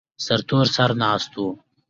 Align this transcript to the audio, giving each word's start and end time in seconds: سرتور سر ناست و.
سرتور 0.25 0.65
سر 0.75 0.91
ناست 1.01 1.33
و. 1.43 1.45